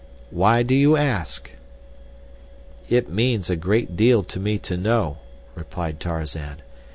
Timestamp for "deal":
3.95-4.23